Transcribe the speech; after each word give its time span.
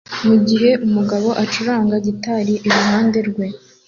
mugihe 0.27 0.69
umugabo 0.85 1.29
acuranga 1.43 1.95
gitari 2.05 2.53
iruhande 2.67 3.19
rwe 3.29 3.45